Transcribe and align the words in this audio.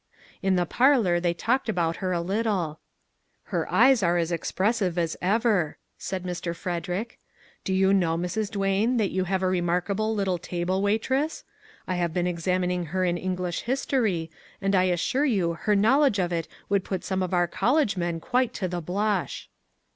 In 0.41 0.55
the 0.55 0.65
parlor 0.65 1.19
they 1.19 1.35
talked 1.35 1.69
about 1.69 1.97
her 1.97 2.11
a 2.11 2.21
little." 2.21 2.79
Her 3.53 3.71
eyes 3.71 4.01
are 4.01 4.17
as 4.17 4.31
expressive 4.31 4.97
as 4.97 5.15
ever," 5.21 5.77
said 5.95 6.23
Mr. 6.23 6.55
Frederick." 6.55 7.19
Do 7.63 7.71
you 7.71 7.93
know, 7.93 8.17
Mrs. 8.17 8.49
Duane, 8.49 8.97
that 8.97 9.11
you 9.11 9.25
have 9.25 9.43
a 9.43 9.47
remarkable 9.47 10.15
little 10.15 10.39
table 10.39 10.81
waitress? 10.81 11.43
I 11.87 11.97
have 11.97 12.15
been 12.15 12.25
examining 12.25 12.85
her 12.87 13.05
in 13.05 13.15
Eng 13.15 13.35
lish 13.35 13.61
history, 13.61 14.31
and 14.59 14.73
I 14.75 14.85
assure 14.85 15.25
you 15.25 15.53
her 15.53 15.75
knowledge 15.75 16.17
of 16.17 16.33
it 16.33 16.47
would 16.67 16.83
put 16.83 17.03
some 17.03 17.21
of 17.21 17.31
our 17.31 17.45
college 17.45 17.95
men 17.95 18.19
quite 18.19 18.55
to 18.55 18.67
the 18.67 18.81
blush." 18.81 19.51